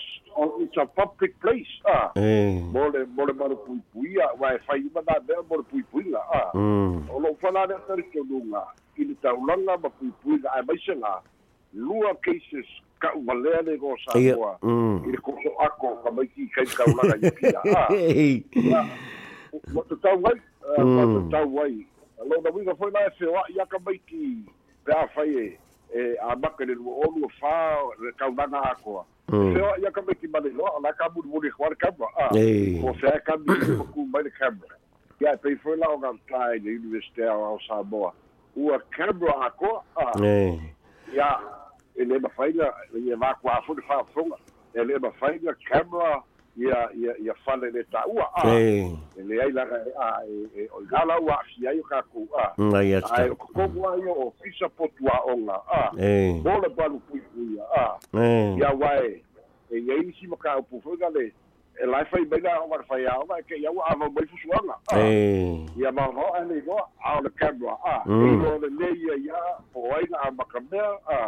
it's 0.61 0.76
a 0.76 0.87
public 0.87 1.38
place 1.40 1.73
ah 1.87 2.12
eh. 2.16 2.61
mo 2.61 2.88
le 2.92 3.06
mo 3.16 3.25
le 3.25 3.33
maro 3.33 3.56
pui 3.56 3.80
pui 3.92 4.16
a 4.21 4.28
wa 4.38 4.52
e 4.54 4.59
fai 4.66 4.85
ma 4.94 5.00
na 5.09 5.18
be 5.21 5.35
mo 5.49 5.56
le 5.56 5.62
pui 5.64 5.83
pui 5.90 6.04
la 6.11 6.21
ah 6.33 6.50
Mm. 6.54 7.09
o 7.11 7.18
lo 7.21 7.35
fala 7.40 7.66
de 7.66 7.75
tari 7.88 8.02
to 8.12 8.21
lunga 8.28 8.62
i 8.99 9.04
le 9.04 9.14
taulanga 9.23 9.76
ma 9.83 9.88
pui 9.88 10.12
pui 10.23 10.38
la 10.42 10.50
ai 10.54 10.62
mai 10.68 10.78
se 10.85 10.94
la 10.94 11.21
lua 11.73 12.14
cases 12.23 12.66
ka 13.04 13.12
umalea 13.20 13.61
le 13.68 13.76
go 13.76 13.92
sa 14.04 14.16
Ia, 14.18 14.37
moa 14.37 14.56
mm. 14.62 15.04
i 15.04 15.11
le 15.12 15.18
koso 15.20 15.50
ako 15.61 15.96
ka 16.04 16.11
mai 16.11 16.26
ki 16.32 16.49
kai 16.56 16.64
taulanga 16.73 17.16
i 17.20 17.30
pia. 17.37 17.61
Ah. 18.80 18.88
Mo 19.73 19.82
te 19.87 19.94
tau 20.02 20.16
wai 20.25 20.34
mo 20.80 21.04
te 21.12 21.20
tau 21.37 21.46
wai 21.54 21.84
lo 22.28 22.40
na 22.42 22.50
winga 22.50 22.75
foi 22.80 22.90
na 22.90 23.04
e 23.06 23.11
feo 23.18 23.37
ia 23.54 23.66
ka 23.68 23.78
mai 23.84 23.99
ki 24.08 24.49
pe 24.84 24.92
a 24.96 25.04
fai 25.14 25.28
e 25.30 25.46
e 25.94 26.16
a 26.18 26.34
maka 26.37 26.64
le 26.64 26.75
lua 26.75 27.04
olu 27.06 27.28
fa 27.40 27.52
le 28.00 28.12
kaulanga 28.18 28.62
ako 28.73 29.04
Mm. 29.32 29.54
feo 29.56 29.68
ia 29.80 29.90
ka 29.90 30.02
mai 30.04 30.14
ki 30.20 30.26
male 30.28 30.50
lo 30.52 30.66
ala 30.76 30.92
ka 30.92 31.08
mu 31.14 31.23
mo 31.25 31.40
le 31.40 31.49
khwar 31.50 31.73
ka 31.80 31.88
ba 31.99 32.04
ah 32.20 32.28
Ei. 32.37 32.76
o 32.84 32.92
fea 33.00 33.16
ka 33.25 33.37
mi 33.40 33.56
ko 33.76 33.84
ku 33.94 34.04
mai 34.12 34.20
le 34.23 34.30
camera 34.37 34.76
ia 35.20 35.32
pe 35.40 35.54
foi 35.62 35.76
la 35.80 35.88
o 35.88 35.96
ga 35.99 36.11
tai 36.28 36.58
le 36.61 36.75
university 36.76 37.23
o 37.25 37.56
Samoa. 37.68 38.12
Ua 38.56 38.76
camera 38.92 39.32
ako 39.49 39.80
ah. 39.96 40.12
Eh. 40.20 40.61
ia 41.16 41.28
ele 41.96 42.18
ma 42.18 42.28
faina 42.28 42.72
ia 42.96 43.16
va 43.16 43.34
kwa 43.42 43.62
fu 43.66 43.74
fa 43.88 44.04
funga 44.14 44.37
ele 44.74 44.98
ma 44.98 45.11
faina 45.12 45.54
camera 45.70 46.22
ia 46.57 46.88
ia 46.94 47.12
ia 47.18 47.35
fale 47.44 47.70
le 47.70 47.83
ta 47.90 48.04
ua 48.07 48.30
ah 48.37 48.48
Eh. 48.48 48.87
ele 49.18 49.42
ai 49.42 49.50
la 49.52 49.62
a 49.98 50.22
e 50.26 50.46
e 50.57 50.68
o 50.70 50.80
gala 50.90 51.18
ua 51.20 51.38
fi 51.50 51.66
ai 51.68 51.80
ka 51.88 52.02
ku 52.12 52.28
a 52.38 52.54
Ngai 52.59 52.94
ai 52.94 52.94
ata. 52.94 53.35
ko 53.35 53.46
ko 53.54 53.80
wa 53.80 53.96
yo 53.98 54.12
o 54.12 54.35
fisa 54.42 54.68
potua 54.68 55.18
onga 55.26 55.59
a 55.70 55.90
Eh. 55.98 56.38
bola 56.42 56.68
balu 56.68 57.00
pui 57.11 57.20
pui 57.35 57.59
a 57.74 57.98
Eh. 58.14 58.57
ia 58.59 58.70
wai 58.70 59.22
e 59.70 59.76
ia 59.78 60.12
si 60.20 60.26
maka 60.26 60.62
pu 60.62 60.80
fu 60.80 60.96
gale 60.96 61.26
e 61.26 61.33
lai 61.87 62.04
fai 62.06 62.24
bega 62.24 62.60
o 62.62 62.68
mar 62.68 62.82
fai 62.88 63.04
a 63.06 63.18
vai 63.28 63.42
ke 63.42 63.56
ia 63.58 63.70
wa 63.70 63.84
va 63.98 64.08
mai 64.08 64.26
fu 64.30 64.37
suanga 64.42 64.74
a 64.92 64.98
Eh. 64.98 65.66
ia 65.76 65.90
ma 65.92 66.02
ho 66.06 66.32
ane 66.38 66.60
go 66.64 66.78
a 67.04 67.20
le 67.20 67.30
camera 67.38 67.74
a 67.84 68.02
e 68.06 68.10
Mm. 68.10 68.42
lo 68.42 68.58
le 68.62 68.68
le 68.78 68.88
ia 68.94 69.14
ia 69.26 69.38
po 69.72 69.90
ai 69.94 70.04
na 70.10 70.30
makamea 70.30 70.87
a 71.08 71.26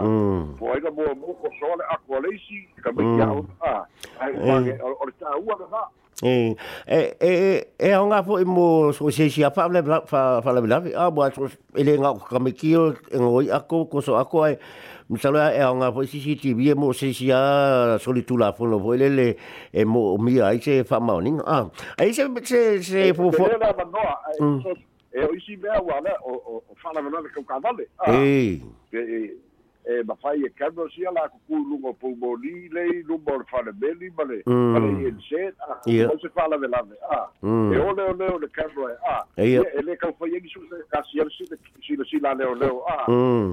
po 0.59 0.72
ai 0.72 0.80
na 0.80 0.90
mo 0.90 1.02
mo 1.14 1.35
ko 1.42 1.50
sole 1.61 1.82
a 1.90 1.96
ko 2.06 2.20
leisi 2.20 2.68
ka 2.82 2.92
me 2.92 3.02
Mm. 3.02 3.18
ia 3.18 3.26
a 3.66 4.62
ke 4.62 4.72
o 4.82 4.94
o 5.02 5.11
ta 5.18 5.37
ua 5.37 5.54
na 5.59 5.66
Eh. 5.66 5.88
Eh 6.24 6.57
eh 6.88 7.61
eh 7.76 7.92
o 8.00 8.09
nga 8.09 8.24
fo 8.24 8.40
mo 8.48 8.88
so 8.92 9.11
se 9.12 9.29
si 9.29 9.44
apa 9.44 9.68
le 9.68 9.83
fa 10.09 10.40
fa 10.40 10.50
le 10.57 10.64
la. 10.64 10.81
Ah, 10.96 11.11
bo 11.12 11.29
so 11.29 11.44
ele 11.76 11.98
nga 12.00 12.16
ka 12.16 12.38
me 12.40 12.52
kio 12.57 12.96
ngoi 13.12 13.52
ako 13.52 13.85
ko 13.92 14.00
so 14.00 14.16
ako 14.16 14.48
ai. 14.48 14.57
Misalo 15.12 15.37
e 15.38 15.61
o 15.61 15.76
nga 15.76 15.92
fo 15.92 16.00
CCTV 16.09 16.72
mo 16.74 16.92
se 16.96 17.12
si 17.12 17.29
a 17.31 17.98
solitula 18.00 18.57
fo 18.57 18.64
no 18.64 18.81
ele 18.96 19.09
le 19.12 19.29
e 19.72 19.85
mo 19.85 20.16
mi 20.16 20.40
ai 20.40 20.57
se 20.59 20.85
fa 20.88 21.00
mauni. 21.05 21.37
Ah. 21.44 21.68
Ai 22.00 22.16
se 22.16 22.24
se 22.48 22.81
se 22.81 23.12
fo 23.12 23.29
fo. 23.31 23.44
Pele 23.44 23.61
la 23.61 23.76
manoa, 23.76 24.16
e, 24.33 24.40
so, 24.64 24.72
e 25.12 25.20
o 25.20 25.31
isi 25.37 25.57
mea 25.61 25.76
ua 25.85 26.00
le, 26.00 26.16
o, 26.24 26.33
o, 26.33 26.52
o 26.64 26.72
whala 26.83 27.02
manoa 27.05 27.20
le 27.20 27.29
kau 27.29 27.44
kawale. 27.44 27.85
Ah, 28.00 28.16
Eh. 28.16 28.57
e, 28.92 28.98
e, 28.98 29.37
e 29.87 30.03
ma 30.05 30.14
fai 30.20 30.42
e 30.42 30.51
kano 30.59 30.88
si 30.94 31.07
ala 31.07 31.29
kuku 31.29 31.62
lungo 31.70 31.92
pulmoni 31.94 32.68
lei 32.72 33.03
lungo 33.07 33.38
le 33.38 33.44
fane 33.51 33.72
meli 33.81 34.11
ma 34.16 34.25
le 34.25 34.42
ale 34.46 34.88
i 34.99 35.07
en 35.07 35.18
a 35.62 36.09
kou 36.09 36.18
se 36.18 36.29
fala 36.35 36.57
a. 36.57 37.20
E 37.42 37.79
o 37.79 37.92
leo 37.94 38.12
leo 38.12 38.38
le 38.38 38.49
kano 38.49 38.88
e 38.90 38.96
a. 39.07 39.25
E 39.37 39.83
le 39.83 39.96
kau 39.96 40.12
fai 40.18 40.35
egi 40.37 40.49
su 40.49 40.61
se 40.68 41.96
le 41.96 42.05
si 42.05 42.18
la 42.20 42.35
leo 42.35 42.83
a. 42.87 43.05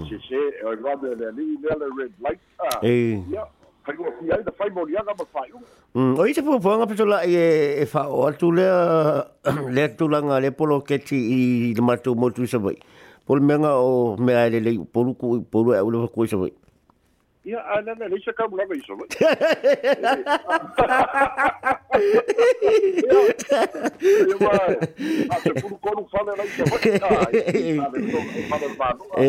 Se 0.10 0.18
se 0.28 0.42
e 0.62 0.66
o 0.66 0.74
e 0.74 0.76
rame 0.82 1.16
le 1.16 1.28
ali 1.28 1.44
i 1.54 1.58
le 1.62 1.88
red 1.98 2.14
light 2.20 2.42
a. 2.58 2.80
E 2.82 3.22
Kaiwa 3.84 4.12
ki 4.16 4.32
ai, 4.32 4.44
na 4.46 4.52
fai 4.58 4.70
mori 4.72 4.96
anga 4.96 5.14
ma 5.20 5.26
fai 5.28 5.50
unga. 5.52 6.22
O 6.22 6.26
i 6.26 6.34
te 6.34 6.42
pupuanga 6.42 6.88
pito 6.88 7.04
e 7.20 7.82
e 7.84 7.86
fa 7.86 8.08
o 8.08 8.32
lea 8.52 9.28
lea 9.76 9.90
tulanga 9.90 10.40
le 10.40 10.52
polo 10.52 10.80
keti 10.82 11.16
i 11.16 11.74
le 11.76 11.82
matu 11.82 12.16
motu 12.16 12.48
sabai. 12.48 12.78
Savai. 13.26 13.26
Polo 13.26 13.42
menga 13.42 13.76
o 13.78 14.18
mea 14.18 14.48
ele 14.48 14.60
lei 14.60 14.78
polo 14.80 15.14
ku 15.16 15.42
polo 15.44 15.74
e 15.76 15.82
ule 15.82 15.98
wakui 15.98 16.28
savai. 16.28 16.54
Ia, 17.46 17.60
a 17.60 17.82
nana, 17.82 18.08
leisa 18.08 18.32
kamulanga 18.34 18.74
iso, 18.76 18.96
mai. 18.96 19.08
Ia 23.04 24.38
mai, 24.40 24.78
a 25.30 25.36
te 25.44 25.52
puru 25.62 25.78
konu 25.84 26.08
whale 26.12 26.32
lai 26.38 26.48
te 26.56 26.64
wai, 26.72 26.82
a, 27.00 27.04
i 27.58 27.78
whale 27.78 28.00
no- 28.00 28.32
i 28.32 28.44
whale 28.50 28.68
no 28.68 28.76
mānu, 28.80 29.04
a, 29.12 29.24
E, 29.24 29.28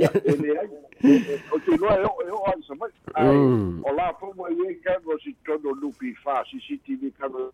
ia, 0.00 0.10
e 0.24 0.36
le 0.40 0.58
ai, 0.58 0.68
e- 1.04 1.20
e- 1.34 1.40
o 1.52 1.58
te 1.60 1.76
noa 1.76 1.94
e 2.00 2.04
o, 2.04 2.12
e 2.26 2.30
o 2.30 2.42
ai 2.48 2.62
sa 2.66 2.74
mai, 2.74 2.90
ai, 3.14 3.26
Mm. 3.28 3.82
o 3.84 3.92
la 3.92 4.12
pomo 4.14 4.48
e 4.48 4.54
e 4.70 4.74
kamo 4.84 5.18
si 5.22 5.34
tono 5.44 5.70
lupi 5.80 6.14
wha, 6.24 6.42
CCTV 6.44 7.12
kamo 7.18 7.52